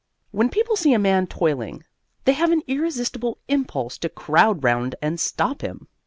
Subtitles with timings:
[0.31, 1.83] When people see a man toiling,
[2.25, 5.89] they have an irresistible impulse to crowd round and stop him.